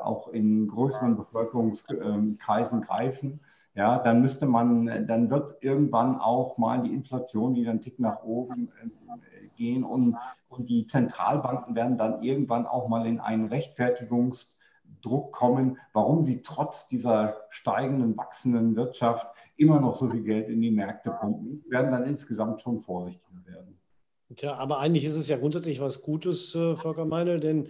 auch 0.00 0.28
in 0.28 0.68
größeren 0.68 1.16
Bevölkerungskreisen 1.16 2.82
greifen, 2.82 3.40
ja, 3.74 3.98
dann 3.98 4.20
müsste 4.20 4.46
man, 4.46 5.06
dann 5.06 5.30
wird 5.30 5.62
irgendwann 5.62 6.18
auch 6.18 6.58
mal 6.58 6.82
die 6.82 6.92
Inflation 6.92 7.54
wieder 7.54 7.70
einen 7.70 7.80
Tick 7.80 8.00
nach 8.00 8.22
oben 8.24 8.68
äh, 8.82 9.48
gehen 9.56 9.84
und, 9.84 10.16
und 10.48 10.68
die 10.68 10.86
Zentralbanken 10.86 11.74
werden 11.74 11.96
dann 11.96 12.22
irgendwann 12.22 12.66
auch 12.66 12.88
mal 12.88 13.06
in 13.06 13.20
einen 13.20 13.48
Rechtfertigungs- 13.48 14.57
Druck 15.00 15.32
kommen, 15.32 15.78
warum 15.92 16.24
sie 16.24 16.42
trotz 16.42 16.88
dieser 16.88 17.36
steigenden, 17.50 18.16
wachsenden 18.16 18.76
Wirtschaft 18.76 19.26
immer 19.56 19.80
noch 19.80 19.94
so 19.94 20.08
viel 20.08 20.22
Geld 20.22 20.48
in 20.48 20.60
die 20.60 20.70
Märkte 20.70 21.10
pumpen, 21.10 21.64
werden 21.68 21.90
dann 21.90 22.04
insgesamt 22.04 22.60
schon 22.60 22.80
vorsichtiger 22.80 23.44
werden. 23.46 23.78
Tja, 24.36 24.54
aber 24.54 24.78
eigentlich 24.78 25.04
ist 25.04 25.16
es 25.16 25.28
ja 25.28 25.36
grundsätzlich 25.36 25.80
was 25.80 26.02
Gutes, 26.02 26.54
äh, 26.54 26.76
Volker 26.76 27.06
Meinl, 27.06 27.40
denn 27.40 27.66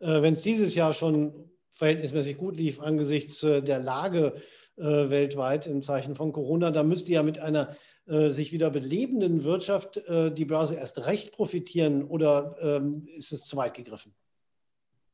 äh, 0.00 0.22
wenn 0.22 0.34
es 0.34 0.42
dieses 0.42 0.74
Jahr 0.74 0.92
schon 0.92 1.50
verhältnismäßig 1.70 2.36
gut 2.36 2.56
lief 2.56 2.80
angesichts 2.80 3.42
äh, 3.42 3.62
der 3.62 3.80
Lage 3.80 4.34
äh, 4.76 4.82
weltweit 4.82 5.66
im 5.66 5.82
Zeichen 5.82 6.14
von 6.14 6.32
Corona, 6.32 6.70
dann 6.70 6.88
müsste 6.88 7.12
ja 7.12 7.22
mit 7.22 7.38
einer 7.38 7.74
äh, 8.06 8.28
sich 8.28 8.52
wieder 8.52 8.70
belebenden 8.70 9.44
Wirtschaft 9.44 9.96
äh, 9.96 10.30
die 10.30 10.44
Börse 10.44 10.76
erst 10.76 11.06
recht 11.06 11.32
profitieren 11.32 12.04
oder 12.04 12.56
ähm, 12.60 13.08
ist 13.16 13.32
es 13.32 13.44
zu 13.44 13.56
weit 13.56 13.74
gegriffen? 13.74 14.14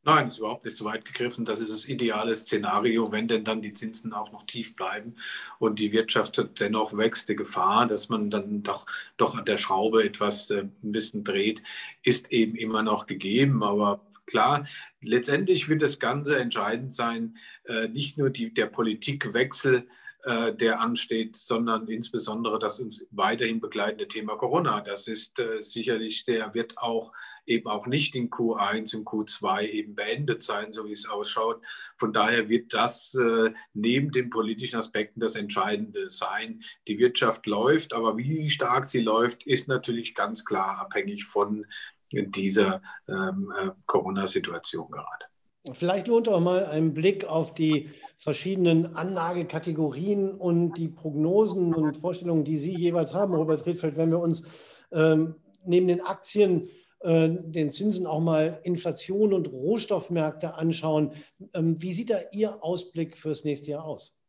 Nein, 0.03 0.29
ist 0.29 0.39
überhaupt 0.39 0.65
nicht 0.65 0.79
so 0.79 0.87
weit 0.87 1.05
gegriffen. 1.05 1.45
Das 1.45 1.61
ist 1.61 1.71
das 1.71 1.85
ideale 1.85 2.35
Szenario, 2.35 3.13
wenn 3.13 3.29
denn 3.29 3.45
dann 3.45 3.61
die 3.61 3.75
Zinsen 3.75 4.15
auch 4.15 4.33
noch 4.33 4.47
tief 4.47 4.75
bleiben 4.75 5.17
und 5.59 5.79
die 5.79 5.93
Wirtschaft 5.93 6.43
dennoch 6.59 6.97
wächst. 6.97 7.29
Die 7.29 7.37
Gefahr, 7.37 7.87
dass 7.87 8.09
man 8.09 8.31
dann 8.31 8.63
doch, 8.63 8.87
doch 9.19 9.37
an 9.37 9.45
der 9.45 9.59
Schraube 9.59 10.03
etwas 10.03 10.49
äh, 10.51 10.65
ein 10.83 10.93
bisschen 10.93 11.23
dreht, 11.23 11.63
ist 12.03 12.33
eben 12.33 12.57
immer 12.57 12.83
noch 12.83 13.07
gegeben. 13.07 13.63
Aber 13.63 14.01
klar, 14.25 14.67
letztendlich 15.03 15.69
wird 15.69 15.83
das 15.83 15.99
Ganze 15.99 16.39
entscheidend 16.39 16.95
sein, 16.95 17.37
äh, 17.65 17.89
nicht 17.89 18.17
nur 18.17 18.31
die, 18.31 18.55
der 18.55 18.67
Politikwechsel 18.67 19.87
äh, 20.23 20.55
der 20.55 20.81
ansteht, 20.81 21.37
sondern 21.37 21.89
insbesondere 21.89 22.59
das 22.59 22.79
uns 22.79 23.07
weiterhin 23.11 23.61
begleitende 23.61 24.09
Thema 24.09 24.37
Corona. 24.37 24.81
Das 24.81 25.09
ist 25.09 25.39
äh, 25.41 25.63
sicherlich, 25.63 26.25
der 26.25 26.55
wird 26.55 26.79
auch 26.79 27.13
eben 27.47 27.69
auch 27.69 27.87
nicht 27.87 28.15
in 28.15 28.31
Q1 28.31 28.97
und 28.97 29.07
Q2 29.07 29.63
eben 29.69 29.95
beendet 29.95 30.43
sein, 30.43 30.73
so 30.73 30.87
wie 30.87 30.93
es 30.93 31.09
ausschaut. 31.09 31.63
Von 31.97 32.13
daher 32.13 32.49
wird 32.49 32.73
das 32.75 33.15
äh, 33.15 33.53
neben 33.75 34.13
den 34.13 34.31
politischen 34.31 34.77
Aspekten 34.77 35.21
das 35.21 35.35
Entscheidende 35.35 36.09
sein. 36.09 36.63
Die 36.89 36.99
Wirtschaft 36.99 37.47
läuft, 37.47 37.93
aber 37.93 38.17
wie 38.17 38.51
stark 38.51 38.87
sie 38.87 39.01
läuft, 39.01 39.47
ist 39.47 39.69
natürlich 39.69 40.15
ganz 40.15 40.45
klar 40.45 40.79
abhängig 40.79 41.25
von 41.25 41.67
dieser 42.13 42.83
ähm, 43.09 43.53
äh, 43.57 43.71
Corona-Situation 43.87 44.91
gerade. 44.91 45.27
Vielleicht 45.73 46.09
lohnt 46.09 46.29
auch 46.29 46.41
mal 46.41 46.67
ein 46.67 46.95
Blick 46.95 47.25
auf 47.25 47.55
die 47.55 47.91
verschiedenen 48.17 48.97
Anlagekategorien 48.97 50.33
und 50.33 50.75
die 50.75 50.89
Prognosen 50.89 51.75
und 51.75 51.97
Vorstellungen, 51.97 52.45
die 52.45 52.57
Sie 52.57 52.75
jeweils 52.75 53.15
haben, 53.15 53.35
Robert 53.35 53.65
Redfeld, 53.67 53.97
wenn 53.97 54.11
wir 54.11 54.19
uns 54.19 54.47
ähm, 54.93 55.37
neben 55.65 55.89
den 55.89 56.01
Aktien 56.01 56.69
den 57.03 57.71
Zinsen 57.71 58.07
auch 58.07 58.21
mal 58.21 58.61
Inflation 58.63 59.33
und 59.33 59.51
Rohstoffmärkte 59.51 60.55
anschauen. 60.55 61.13
Ähm, 61.55 61.81
wie 61.81 61.95
sieht 61.95 62.11
da 62.11 62.17
Ihr 62.33 62.63
Ausblick 62.63 63.17
fürs 63.17 63.45
nächste 63.45 63.71
Jahr 63.71 63.85
aus? 63.85 64.21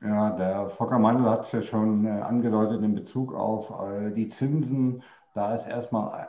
Ja, 0.00 0.30
der 0.30 0.68
Volker 0.68 0.98
Mandel 0.98 1.30
hat 1.30 1.44
es 1.44 1.52
ja 1.52 1.62
schon 1.62 2.06
äh, 2.06 2.10
angedeutet 2.10 2.82
in 2.82 2.94
Bezug 2.94 3.34
auf 3.34 3.70
äh, 3.70 4.10
die 4.12 4.28
Zinsen. 4.28 5.02
Da 5.34 5.54
ist 5.54 5.66
erstmal 5.66 6.28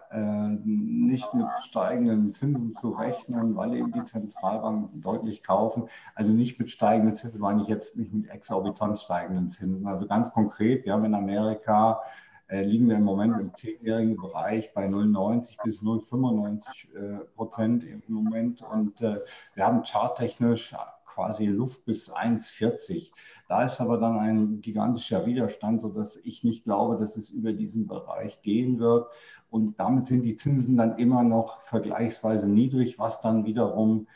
nicht 0.63 1.33
mit 1.33 1.45
steigenden 1.59 2.31
Zinsen 2.31 2.73
zu 2.73 2.91
rechnen, 2.91 3.53
weil 3.57 3.75
eben 3.75 3.91
die 3.91 4.05
Zentralbanken 4.05 5.01
deutlich 5.01 5.43
kaufen. 5.43 5.89
Also 6.15 6.31
nicht 6.31 6.57
mit 6.57 6.71
steigenden 6.71 7.13
Zinsen, 7.13 7.41
meine 7.41 7.63
ich 7.63 7.67
jetzt 7.67 7.97
nicht 7.97 8.13
mit 8.13 8.29
exorbitant 8.29 8.97
steigenden 8.97 9.49
Zinsen. 9.49 9.85
Also 9.87 10.07
ganz 10.07 10.31
konkret, 10.31 10.85
wir 10.85 10.93
haben 10.93 11.03
in 11.03 11.15
Amerika 11.15 11.99
äh, 12.01 12.23
liegen 12.49 12.87
wir 12.89 12.97
im 12.97 13.03
Moment 13.03 13.39
im 13.39 13.53
zehnjährigen 13.53 14.17
Bereich 14.17 14.73
bei 14.73 14.87
0,90 14.87 15.57
bis 15.63 15.81
0,95 15.81 16.63
äh, 16.93 17.25
Prozent 17.35 17.83
im 17.83 18.01
Moment. 18.07 18.61
Und 18.61 19.01
äh, 19.01 19.21
wir 19.55 19.65
haben 19.65 19.83
charttechnisch 19.83 20.75
quasi 21.05 21.45
Luft 21.45 21.85
bis 21.85 22.11
1,40. 22.11 23.11
Da 23.47 23.63
ist 23.63 23.79
aber 23.79 23.97
dann 23.97 24.17
ein 24.17 24.61
gigantischer 24.61 25.25
Widerstand, 25.25 25.81
sodass 25.81 26.17
ich 26.17 26.43
nicht 26.43 26.63
glaube, 26.63 26.97
dass 26.97 27.15
es 27.15 27.29
über 27.29 27.53
diesen 27.53 27.87
Bereich 27.87 28.41
gehen 28.41 28.79
wird. 28.79 29.07
Und 29.49 29.79
damit 29.79 30.05
sind 30.07 30.23
die 30.23 30.35
Zinsen 30.35 30.77
dann 30.77 30.97
immer 30.97 31.23
noch 31.23 31.61
vergleichsweise 31.61 32.49
niedrig, 32.49 32.97
was 32.97 33.21
dann 33.21 33.45
wiederum 33.45 34.07
äh, 34.07 34.11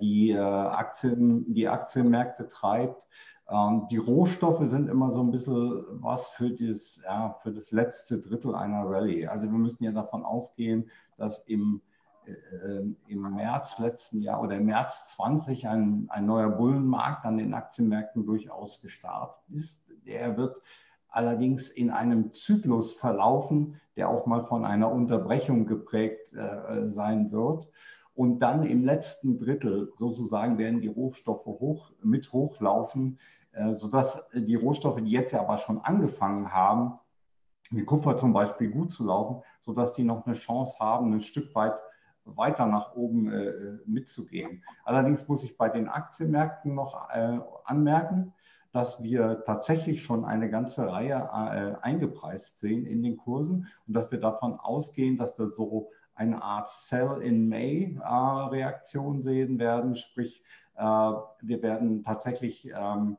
die, 0.00 0.30
äh, 0.30 0.38
Aktien, 0.38 1.52
die 1.52 1.68
Aktienmärkte 1.68 2.48
treibt. 2.48 3.02
Ähm, 3.50 3.88
die 3.90 3.96
Rohstoffe 3.96 4.66
sind 4.66 4.88
immer 4.88 5.10
so 5.10 5.20
ein 5.20 5.30
bisschen 5.30 5.84
was 6.02 6.28
für 6.28 6.50
das, 6.50 7.00
ja, 7.04 7.36
für 7.42 7.52
das 7.52 7.72
letzte 7.72 8.20
Drittel 8.20 8.54
einer 8.54 8.88
Rallye. 8.88 9.26
Also 9.26 9.46
wir 9.46 9.58
müssen 9.58 9.82
ja 9.82 9.92
davon 9.92 10.24
ausgehen, 10.24 10.88
dass 11.16 11.38
im, 11.46 11.82
äh, 12.26 12.82
im 13.08 13.34
März 13.34 13.78
letzten 13.80 14.22
Jahr 14.22 14.40
oder 14.40 14.56
im 14.56 14.66
März 14.66 15.10
20 15.16 15.66
ein, 15.66 16.06
ein 16.10 16.26
neuer 16.26 16.50
Bullenmarkt 16.50 17.24
an 17.24 17.38
den 17.38 17.54
Aktienmärkten 17.54 18.24
durchaus 18.24 18.80
gestartet 18.80 19.42
ist. 19.50 19.82
Der 20.06 20.36
wird 20.36 20.56
allerdings 21.08 21.68
in 21.70 21.90
einem 21.90 22.32
Zyklus 22.32 22.94
verlaufen, 22.94 23.80
der 23.96 24.08
auch 24.08 24.26
mal 24.26 24.42
von 24.42 24.64
einer 24.64 24.92
Unterbrechung 24.92 25.66
geprägt 25.66 26.32
äh, 26.34 26.88
sein 26.88 27.32
wird. 27.32 27.68
Und 28.20 28.40
dann 28.40 28.64
im 28.64 28.84
letzten 28.84 29.38
Drittel 29.38 29.94
sozusagen 29.98 30.58
werden 30.58 30.82
die 30.82 30.88
Rohstoffe 30.88 31.46
hoch, 31.46 31.90
mit 32.02 32.34
hochlaufen, 32.34 33.18
äh, 33.52 33.76
sodass 33.76 34.28
die 34.34 34.56
Rohstoffe, 34.56 35.00
die 35.00 35.10
jetzt 35.10 35.32
ja 35.32 35.40
aber 35.40 35.56
schon 35.56 35.78
angefangen 35.78 36.52
haben, 36.52 36.98
wie 37.70 37.82
Kupfer 37.82 38.18
zum 38.18 38.34
Beispiel 38.34 38.70
gut 38.70 38.92
zu 38.92 39.06
laufen, 39.06 39.42
sodass 39.62 39.94
die 39.94 40.04
noch 40.04 40.26
eine 40.26 40.34
Chance 40.34 40.78
haben, 40.78 41.14
ein 41.14 41.22
Stück 41.22 41.54
weit 41.54 41.72
weiter 42.26 42.66
nach 42.66 42.94
oben 42.94 43.32
äh, 43.32 43.78
mitzugehen. 43.86 44.64
Allerdings 44.84 45.26
muss 45.26 45.42
ich 45.42 45.56
bei 45.56 45.70
den 45.70 45.88
Aktienmärkten 45.88 46.74
noch 46.74 47.08
äh, 47.08 47.38
anmerken, 47.64 48.34
dass 48.70 49.02
wir 49.02 49.44
tatsächlich 49.46 50.02
schon 50.02 50.26
eine 50.26 50.50
ganze 50.50 50.92
Reihe 50.92 51.14
äh, 51.14 51.82
eingepreist 51.82 52.60
sehen 52.60 52.84
in 52.84 53.02
den 53.02 53.16
Kursen 53.16 53.68
und 53.88 53.94
dass 53.94 54.12
wir 54.12 54.20
davon 54.20 54.60
ausgehen, 54.60 55.16
dass 55.16 55.38
wir 55.38 55.48
so 55.48 55.88
eine 56.20 56.42
Art 56.42 56.68
Sell 56.68 57.22
in 57.22 57.48
May 57.48 57.98
äh, 57.98 58.06
Reaktion 58.06 59.22
sehen 59.22 59.58
werden. 59.58 59.96
Sprich, 59.96 60.44
äh, 60.76 60.82
wir 60.82 61.62
werden 61.62 62.02
tatsächlich 62.02 62.70
ähm, 62.76 63.16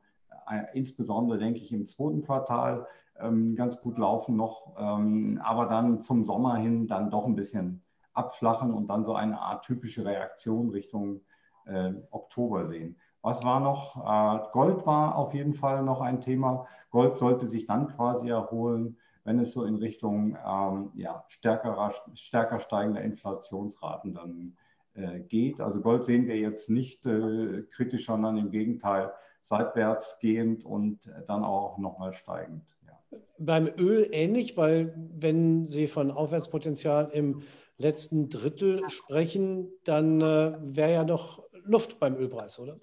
äh, 0.48 0.66
insbesondere 0.74 1.40
denke 1.40 1.60
ich 1.60 1.72
im 1.72 1.88
zweiten 1.88 2.22
Quartal 2.22 2.86
ähm, 3.20 3.56
ganz 3.56 3.82
gut 3.82 3.98
laufen 3.98 4.36
noch, 4.36 4.76
ähm, 4.78 5.42
aber 5.44 5.66
dann 5.66 6.02
zum 6.02 6.24
Sommer 6.24 6.58
hin 6.58 6.88
dann 6.88 7.10
doch 7.10 7.26
ein 7.26 7.36
bisschen 7.36 7.82
abflachen 8.14 8.72
und 8.72 8.88
dann 8.88 9.04
so 9.04 9.16
eine 9.16 9.42
Art 9.42 9.66
typische 9.66 10.06
Reaktion 10.06 10.70
Richtung 10.70 11.22
äh, 11.66 11.94
Oktober 12.12 12.68
sehen. 12.68 12.98
Was 13.24 13.44
war 13.44 13.60
noch? 13.60 14.52
Gold 14.52 14.84
war 14.88 15.16
auf 15.16 15.36
jeden 15.36 15.54
Fall 15.54 15.84
noch 15.84 16.02
ein 16.02 16.22
Thema. 16.22 16.66
Gold 16.90 17.18
sollte 17.18 17.46
sich 17.46 17.68
dann 17.68 17.88
quasi 17.90 18.30
erholen, 18.30 18.98
wenn 19.24 19.40
es 19.40 19.52
so 19.52 19.64
in 19.64 19.76
Richtung 19.76 20.38
ähm, 20.46 20.92
ja, 20.96 21.24
stärkerer, 21.28 21.94
stärker 22.14 22.60
steigender 22.60 23.02
Inflationsraten 23.02 24.14
dann 24.14 24.58
äh, 24.94 25.20
geht. 25.20 25.60
Also 25.62 25.82
Gold 25.82 26.06
sehen 26.06 26.28
wir 26.28 26.38
jetzt 26.38 26.70
nicht 26.70 27.06
äh, 27.06 27.64
kritisch, 27.72 28.06
sondern 28.06 28.38
im 28.38 28.52
Gegenteil 28.52 29.12
seitwärts 29.42 30.20
gehend 30.20 30.64
und 30.66 31.10
dann 31.28 31.44
auch 31.44 31.78
nochmal 31.78 32.14
steigend. 32.14 32.64
Ja. 32.86 33.20
Beim 33.40 33.68
Öl 33.78 34.08
ähnlich, 34.12 34.56
weil 34.56 34.94
wenn 34.96 35.68
Sie 35.68 35.88
von 35.88 36.12
Aufwärtspotenzial 36.12 37.10
im 37.12 37.42
letzten 37.78 38.30
Drittel 38.30 38.88
sprechen, 38.90 39.72
dann 39.84 40.22
äh, 40.22 40.58
wäre 40.62 40.94
ja 40.94 41.04
doch 41.04 41.44
Luft 41.64 42.00
beim 42.00 42.16
Ölpreis, 42.16 42.60
oder? 42.60 42.80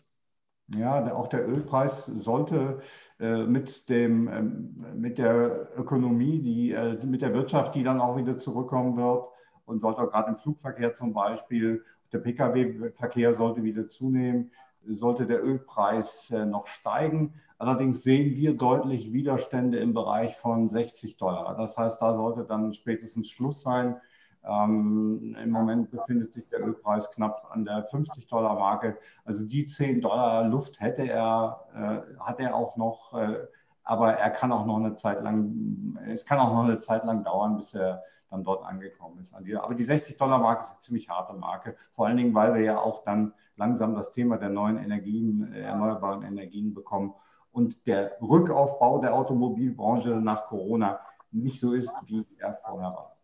Ja, 0.77 1.15
auch 1.15 1.29
der 1.29 1.49
Ölpreis 1.49 2.07
sollte 2.07 2.81
äh, 3.19 3.45
mit, 3.45 3.89
dem, 3.89 4.29
ähm, 4.29 4.85
mit 4.95 5.19
der 5.19 5.69
Ökonomie, 5.77 6.41
die, 6.41 6.73
äh, 6.73 7.05
mit 7.07 7.23
der 7.23 7.33
Wirtschaft, 7.33 7.75
die 7.75 7.83
dann 7.83 8.01
auch 8.01 8.17
wieder 8.19 8.39
zurückkommen 8.39 8.97
wird 8.97 9.29
und 9.65 9.81
sollte 9.81 10.03
auch 10.03 10.11
gerade 10.11 10.31
im 10.31 10.37
Flugverkehr 10.37 10.95
zum 10.95 11.15
Beispiel, 11.15 11.85
der 12.13 12.19
Pkw-Verkehr 12.19 13.35
sollte 13.35 13.63
wieder 13.63 13.89
zunehmen, 13.89 14.51
sollte 14.87 15.27
der 15.27 15.43
Ölpreis 15.43 16.31
äh, 16.31 16.45
noch 16.45 16.67
steigen. 16.67 17.35
Allerdings 17.59 18.03
sehen 18.03 18.37
wir 18.37 18.55
deutlich 18.55 19.13
Widerstände 19.13 19.79
im 19.79 19.95
Bereich 19.95 20.37
von 20.37 20.69
60 20.69 21.17
Dollar. 21.17 21.57
Das 21.57 21.77
heißt, 21.77 22.01
da 22.01 22.15
sollte 22.15 22.45
dann 22.45 22.73
spätestens 22.73 23.31
Schluss 23.31 23.63
sein. 23.63 23.97
Ähm, 24.45 25.37
Im 25.42 25.50
Moment 25.50 25.90
befindet 25.90 26.33
sich 26.33 26.49
der 26.49 26.66
Ölpreis 26.66 27.11
knapp 27.11 27.49
an 27.50 27.64
der 27.64 27.85
50 27.85 28.26
Dollar 28.26 28.54
Marke. 28.54 28.97
Also 29.25 29.45
die 29.45 29.66
10 29.66 30.00
Dollar 30.00 30.45
Luft 30.49 30.80
hätte 30.80 31.02
er, 31.09 31.64
äh, 31.75 32.21
hat 32.21 32.40
er 32.40 32.54
auch 32.54 32.76
noch, 32.76 33.14
äh, 33.14 33.47
aber 33.85 34.14
er 34.14 34.30
kann 34.30 34.52
auch 34.52 34.66
noch 34.66 34.76
eine 34.76 34.95
Zeit 34.95 35.23
lang, 35.23 35.99
es 36.07 36.25
kann 36.25 36.38
auch 36.38 36.52
noch 36.52 36.64
eine 36.64 36.78
Zeit 36.78 37.04
lang 37.04 37.25
dauern, 37.25 37.57
bis 37.57 37.75
er 37.75 38.02
dann 38.30 38.45
dort 38.45 38.64
angekommen 38.64 39.18
ist. 39.18 39.35
Aber 39.35 39.75
die 39.75 39.85
60 39.85 40.16
Dollar 40.16 40.38
Marke 40.38 40.62
ist 40.62 40.71
eine 40.71 40.80
ziemlich 40.80 41.09
harte 41.09 41.33
Marke, 41.35 41.76
vor 41.92 42.07
allen 42.07 42.16
Dingen, 42.16 42.35
weil 42.35 42.54
wir 42.54 42.61
ja 42.61 42.78
auch 42.78 43.02
dann 43.04 43.33
langsam 43.57 43.95
das 43.95 44.12
Thema 44.12 44.37
der 44.37 44.50
neuen 44.50 44.78
Energien, 44.78 45.52
äh, 45.52 45.62
erneuerbaren 45.62 46.23
Energien 46.23 46.75
bekommen 46.75 47.14
und 47.52 47.87
der 47.87 48.12
Rückaufbau 48.21 49.00
der 49.00 49.14
Automobilbranche 49.14 50.11
nach 50.11 50.47
Corona 50.47 51.00
nicht 51.30 51.61
so 51.61 51.73
ist, 51.73 51.92
wie 52.07 52.25
er 52.38 52.54
vorher 52.54 52.90
war. 52.90 53.18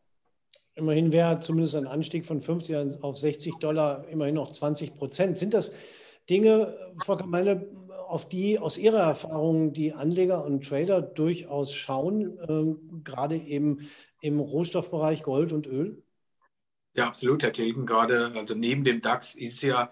Immerhin 0.77 1.13
wäre 1.13 1.39
zumindest 1.39 1.77
ein 1.77 1.87
Anstieg 1.87 2.25
von 2.25 2.41
50 2.41 3.03
auf 3.03 3.17
60 3.17 3.57
Dollar 3.57 4.07
immerhin 4.09 4.35
noch 4.35 4.51
20 4.51 4.95
Prozent. 4.95 5.39
Sind 5.39 5.55
das 5.55 5.73
Dinge, 6.29 6.77
Frau 7.05 7.17
Kameine, 7.17 7.67
auf 8.09 8.29
die 8.29 8.59
aus 8.59 8.77
Ihrer 8.79 9.01
Erfahrung 9.01 9.73
die 9.73 9.93
Anleger 9.93 10.45
und 10.45 10.67
Trader 10.67 11.01
durchaus 11.03 11.73
schauen, 11.73 12.39
äh, 12.39 13.01
gerade 13.03 13.37
eben 13.37 13.89
im 14.21 14.41
Rohstoffbereich 14.41 15.23
Gold 15.23 15.53
und 15.53 15.67
Öl? 15.67 16.03
Ja, 16.95 17.09
absolut, 17.09 17.43
Herr 17.43 17.53
Tilgen. 17.53 17.87
Gerade 17.87 18.33
also 18.35 18.55
neben 18.55 18.85
dem 18.85 19.01
DAX 19.01 19.35
ist 19.35 19.63
ja 19.63 19.91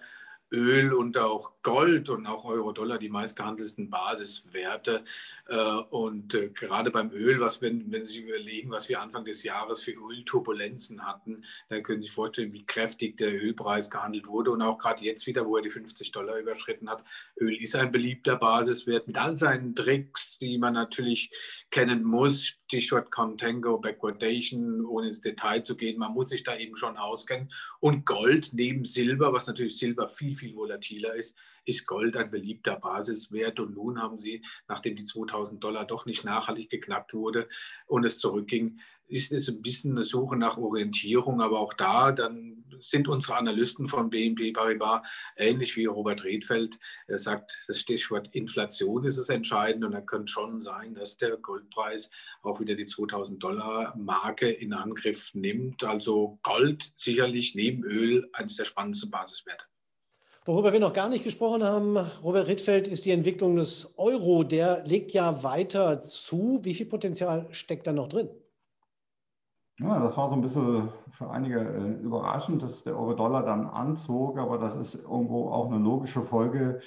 Öl 0.53 0.93
und 0.93 1.17
auch 1.17 1.53
Gold 1.63 2.09
und 2.09 2.27
auch 2.27 2.45
Euro-Dollar 2.45 2.99
die 2.99 3.09
meistgehandelten 3.09 3.91
Basiswerte. 3.91 5.05
Äh, 5.49 5.57
und 5.57 6.35
äh, 6.35 6.49
gerade 6.49 6.91
beim 6.91 7.11
Öl, 7.11 7.41
was 7.41 7.63
wenn, 7.63 7.91
wenn 7.91 8.05
Sie 8.05 8.21
überlegen, 8.21 8.71
was 8.71 8.89
wir 8.89 9.01
Anfang 9.01 9.25
des 9.25 9.43
Jahres 9.43 9.83
für 9.83 9.93
Ölturbulenzen 9.93 11.07
hatten, 11.07 11.45
dann 11.69 11.83
können 11.83 12.03
Sie 12.03 12.09
sich 12.09 12.15
vorstellen, 12.15 12.53
wie 12.53 12.67
kräftig 12.67 13.17
der 13.17 13.33
Ölpreis 13.33 13.91
gehandelt 13.91 14.27
wurde. 14.27 14.51
Und 14.51 14.63
auch 14.63 14.79
gerade 14.79 15.05
jetzt 15.05 15.27
wieder, 15.27 15.47
wo 15.47 15.57
er 15.57 15.63
die 15.63 15.71
50 15.71 16.13
Dollar 16.13 16.39
überschritten 16.39 16.89
hat. 16.91 17.03
Öl 17.41 17.57
ist 17.61 17.75
ein 17.75 17.91
beliebter 17.91 18.37
Basiswert 18.37 19.07
mit 19.07 19.17
all 19.19 19.37
seinen 19.37 19.75
Tricks, 19.75 20.39
die 20.39 20.59
man 20.59 20.75
natürlich 20.75 21.31
kennen 21.71 22.05
muss. 22.05 22.55
Stichwort 22.67 23.11
Contango, 23.11 23.79
Backwardation, 23.79 24.85
ohne 24.87 25.09
ins 25.09 25.21
Detail 25.21 25.63
zu 25.63 25.77
gehen. 25.77 25.99
Man 25.99 26.13
muss 26.13 26.31
sich 26.31 26.43
da 26.43 26.57
eben 26.57 26.77
schon 26.77 26.97
auskennen. 26.97 27.53
Und 27.81 28.07
Gold 28.07 28.51
neben 28.53 28.85
Silber, 28.85 29.33
was 29.33 29.47
natürlich 29.47 29.77
Silber 29.79 30.09
viel, 30.09 30.37
viel 30.37 30.42
viel 30.43 30.55
volatiler 30.55 31.15
ist, 31.15 31.37
ist 31.65 31.87
Gold 31.87 32.17
ein 32.17 32.31
beliebter 32.31 32.77
Basiswert. 32.77 33.61
Und 33.61 33.75
nun 33.75 34.03
haben 34.03 34.19
sie, 34.19 34.45
nachdem 34.69 34.97
die 34.97 35.05
2000 35.05 35.63
Dollar 35.63 35.87
doch 35.87 36.05
nicht 36.05 36.25
nachhaltig 36.25 36.71
geknackt 36.71 37.15
wurde 37.15 37.49
und 37.87 38.05
es 38.05 38.19
zurückging, 38.19 38.81
ist 39.13 39.31
es 39.31 39.49
ein 39.49 39.61
bisschen 39.61 39.93
eine 39.93 40.05
Suche 40.05 40.37
nach 40.37 40.57
Orientierung, 40.57 41.43
aber 41.43 41.61
auch 41.61 41.75
da, 41.75 42.13
dann 42.13 42.65
sind 42.81 43.09
unsere 43.09 43.37
Analysten 43.37 43.87
von 43.87 44.09
BNP 44.09 44.53
Paribas 44.53 45.03
ähnlich 45.37 45.77
wie 45.77 45.85
Robert 45.85 46.25
Redfeld. 46.25 46.79
Er 47.07 47.19
sagt, 47.19 47.63
das 47.69 47.79
Stichwort 47.79 48.35
Inflation 48.35 49.05
ist 49.05 49.19
es 49.19 49.29
entscheidend 49.29 49.85
und 49.85 49.93
dann 49.93 50.07
könnte 50.07 50.33
schon 50.33 50.63
sein, 50.63 50.95
dass 50.95 51.19
der 51.19 51.37
Goldpreis 51.37 52.11
auch 52.43 52.59
wieder 52.61 52.75
die 52.75 52.87
2000 52.87 53.43
Dollar 53.43 53.95
Marke 53.97 54.51
in 54.51 54.73
Angriff 54.73 55.35
nimmt. 55.35 55.85
Also 55.85 56.39
Gold 56.43 56.93
sicherlich 56.97 57.55
neben 57.55 57.85
Öl 57.85 58.29
eines 58.33 58.57
der 58.57 58.65
spannendsten 58.65 59.11
Basiswerte. 59.11 59.65
Worüber 60.45 60.73
wir 60.73 60.81
noch 60.81 60.93
gar 60.93 61.09
nicht 61.09 61.23
gesprochen 61.23 61.63
haben, 61.63 61.97
Robert 62.25 62.49
Rittfeld, 62.49 62.89
ist 62.89 63.05
die 63.05 63.13
Entwicklung 63.13 63.55
des 63.55 63.97
Euro. 63.97 64.43
Der 64.43 64.85
legt 64.85 65.13
ja 65.13 65.45
weiter 65.45 66.03
zu. 66.03 66.59
Wie 66.63 66.75
viel 66.75 66.87
Potenzial 66.87 67.47
steckt 67.53 67.87
da 67.87 67.93
noch 67.93 68.09
drin? 68.09 68.29
Ja, 69.79 70.01
das 70.01 70.17
war 70.17 70.29
so 70.29 70.35
ein 70.35 70.43
bisschen 70.43 70.89
für 71.13 71.31
einige 71.31 71.61
äh, 71.61 72.03
überraschend, 72.03 72.61
dass 72.61 72.83
der 72.83 72.99
Euro-Dollar 72.99 73.45
dann 73.45 73.67
anzog, 73.67 74.37
aber 74.39 74.59
das 74.59 74.75
ist 74.75 74.95
irgendwo 74.95 75.49
auch 75.51 75.71
eine 75.71 75.79
logische 75.79 76.23
Folge 76.23 76.81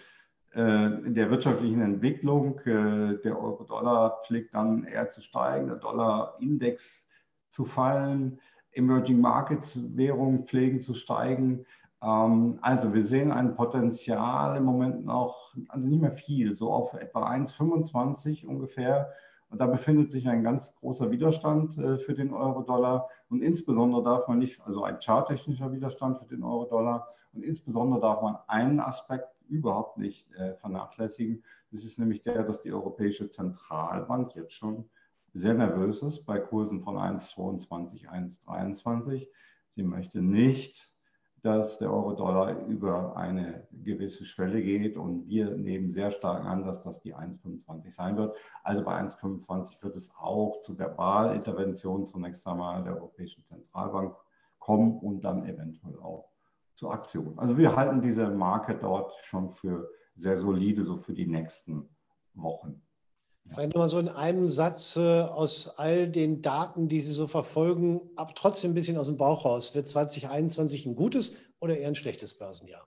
äh, 0.52 0.90
der 1.06 1.32
wirtschaftlichen 1.32 1.82
Entwicklung. 1.82 2.60
Äh, 2.60 3.22
der 3.24 3.42
Euro-Dollar 3.42 4.20
pflegt 4.26 4.54
dann 4.54 4.84
eher 4.84 5.10
zu 5.10 5.22
steigen, 5.22 5.68
der 5.68 5.78
Dollar-Index 5.78 7.08
zu 7.50 7.64
fallen, 7.64 8.42
Emerging 8.74 9.22
Markets 9.22 9.80
Währungen 9.96 10.46
pflegen 10.46 10.82
zu 10.82 10.94
steigen. 10.94 11.66
Ähm, 12.06 12.60
also 12.62 12.94
wir 12.94 13.04
sehen 13.04 13.32
ein 13.32 13.56
Potenzial 13.56 14.58
im 14.58 14.64
Moment 14.64 15.06
noch, 15.06 15.56
also 15.70 15.88
nicht 15.88 16.02
mehr 16.02 16.12
viel, 16.12 16.54
so 16.54 16.72
auf 16.72 16.94
etwa 16.94 17.28
1,25 17.28 18.46
ungefähr 18.46 19.12
und 19.50 19.60
da 19.62 19.68
befindet 19.68 20.12
sich 20.12 20.28
ein 20.28 20.44
ganz 20.44 20.76
großer 20.76 21.12
Widerstand 21.12 21.78
äh, 21.78 21.98
für 21.98 22.14
den 22.14 22.34
Euro-Dollar. 22.34 23.10
Und 23.30 23.42
insbesondere 23.42 24.04
darf 24.04 24.28
man 24.28 24.40
nicht, 24.40 24.62
also 24.62 24.84
ein 24.84 25.00
charttechnischer 25.00 25.72
Widerstand 25.72 26.18
für 26.18 26.26
den 26.26 26.44
Euro-Dollar. 26.44 27.08
Und 27.34 27.44
insbesondere 27.44 28.02
darf 28.02 28.22
man 28.22 28.38
einen 28.48 28.80
Aspekt 28.80 29.30
überhaupt 29.48 29.98
nicht 29.98 30.32
äh, 30.34 30.56
vernachlässigen. 30.56 31.44
Das 31.72 31.84
ist 31.84 32.00
nämlich 32.00 32.24
der, 32.24 32.44
dass 32.44 32.64
die 32.64 32.74
Europäische 32.74 33.30
Zentralbank 33.30 34.36
jetzt 34.36 34.54
schon 34.54 34.90
sehr 35.34 35.54
nervös 35.54 36.02
ist 36.02 36.26
bei 36.26 36.40
Kursen 36.40 36.82
von 36.82 36.98
1,22, 36.98 38.10
1,23. 38.10 39.28
Sie 39.76 39.84
möchte 39.84 40.22
nicht 40.22 40.95
dass 41.46 41.78
der 41.78 41.94
Euro-Dollar 41.94 42.66
über 42.66 43.16
eine 43.16 43.68
gewisse 43.72 44.26
Schwelle 44.26 44.64
geht 44.64 44.98
und 44.98 45.28
wir 45.28 45.52
nehmen 45.52 45.92
sehr 45.92 46.10
stark 46.10 46.44
an, 46.44 46.66
dass 46.66 46.82
das 46.82 47.00
die 47.02 47.14
1,25 47.14 47.92
sein 47.92 48.18
wird. 48.18 48.36
Also 48.64 48.84
bei 48.84 49.00
1,25 49.00 49.84
wird 49.84 49.96
es 49.96 50.10
auch 50.18 50.64
zu 50.64 50.76
Verbalinterventionen 50.76 52.08
zunächst 52.08 52.48
einmal 52.48 52.84
der 52.84 52.96
Europäischen 52.96 53.44
Zentralbank 53.44 54.16
kommen 54.58 54.98
und 54.98 55.22
dann 55.22 55.46
eventuell 55.46 56.00
auch 56.00 56.32
zur 56.74 56.92
Aktion. 56.92 57.38
Also 57.38 57.60
wir 57.60 57.76
halten 57.76 58.02
diese 58.02 58.28
Marke 58.28 58.76
dort 58.76 59.14
schon 59.22 59.52
für 59.52 59.88
sehr 60.16 60.40
solide, 60.40 60.84
so 60.84 60.96
für 60.96 61.14
die 61.14 61.28
nächsten 61.28 61.88
Wochen. 62.34 62.82
Vielleicht 63.56 63.74
nochmal 63.74 63.88
so 63.88 64.00
in 64.00 64.10
einem 64.10 64.50
Satz 64.50 64.98
äh, 64.98 65.22
aus 65.22 65.70
all 65.78 66.10
den 66.10 66.42
Daten, 66.42 66.90
die 66.90 67.00
Sie 67.00 67.14
so 67.14 67.26
verfolgen, 67.26 68.02
ab 68.18 68.36
trotzdem 68.36 68.72
ein 68.72 68.74
bisschen 68.74 68.98
aus 68.98 69.08
dem 69.08 69.16
Bauch 69.16 69.46
raus. 69.46 69.74
Wird 69.74 69.88
2021 69.88 70.86
ein 70.86 70.96
gutes 70.96 71.36
oder 71.62 71.78
eher 71.78 71.88
ein 71.88 71.96
schlechtes 71.96 72.38
Börsenjahr? 72.38 72.86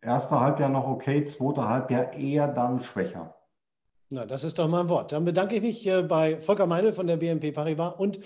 Erster 0.00 0.40
Halbjahr 0.40 0.70
noch 0.70 0.88
okay, 0.88 1.24
zweiter 1.24 1.68
Halbjahr 1.68 2.14
eher 2.14 2.48
dann 2.48 2.80
schwächer. 2.80 3.34
Na, 4.08 4.24
das 4.24 4.42
ist 4.42 4.58
doch 4.58 4.68
mal 4.68 4.80
ein 4.80 4.88
Wort. 4.88 5.12
Dann 5.12 5.26
bedanke 5.26 5.56
ich 5.56 5.62
mich 5.62 5.86
äh, 5.86 6.02
bei 6.02 6.40
Volker 6.40 6.66
Meidel 6.66 6.92
von 6.92 7.06
der 7.06 7.18
BNP 7.18 7.52
Paribas 7.52 8.00
und 8.00 8.20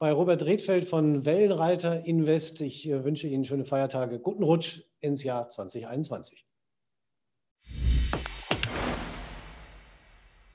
bei 0.00 0.12
Robert 0.12 0.44
Redfeld 0.44 0.84
von 0.86 1.24
Wellenreiter 1.24 2.04
Invest. 2.04 2.60
Ich 2.60 2.88
äh, 2.88 3.04
wünsche 3.04 3.28
Ihnen 3.28 3.44
schöne 3.44 3.64
Feiertage, 3.64 4.18
guten 4.18 4.42
Rutsch 4.42 4.82
ins 5.00 5.22
Jahr 5.22 5.48
2021. 5.48 6.44